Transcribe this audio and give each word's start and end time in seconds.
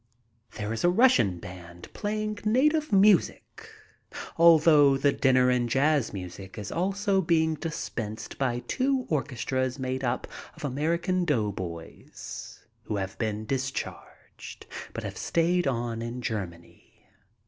There 0.55 0.73
is 0.73 0.83
a 0.83 0.89
Russian 0.89 1.37
band 1.37 1.93
playing 1.93 2.39
native 2.43 2.91
music 2.91 3.69
all 4.35 4.57
through 4.57 4.97
the 4.97 5.11
dinner 5.11 5.51
and 5.51 5.69
jazz 5.69 6.11
music 6.11 6.57
is 6.57 6.71
also 6.71 7.21
being 7.21 7.53
dispensed 7.53 8.39
by 8.39 8.61
two 8.67 9.05
orchestras 9.09 9.77
made 9.77 10.03
up 10.03 10.25
of 10.55 10.65
American 10.65 11.23
doughboys 11.23 12.65
who 12.85 12.95
have 12.95 13.15
been 13.19 13.45
discharged, 13.45 14.65
but 14.91 15.03
have 15.03 15.17
stayed 15.19 15.67
on 15.67 16.01
in 16.01 16.23
Germany. 16.23 17.05